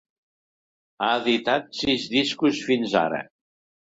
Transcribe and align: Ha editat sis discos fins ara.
Ha 1.01 1.09
editat 1.19 1.69
sis 1.81 2.07
discos 2.15 2.63
fins 2.71 2.97
ara. 3.05 3.23